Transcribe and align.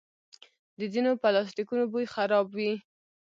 د 0.79 0.81
ځینو 0.93 1.11
پلاسټیکونو 1.21 1.83
بوی 1.91 2.05
خراب 2.13 2.47
وي. 2.57 2.71